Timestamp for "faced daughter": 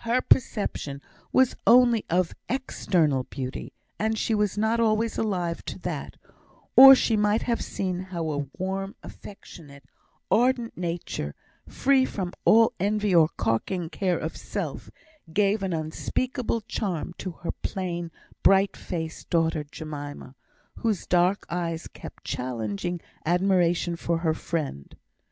18.76-19.62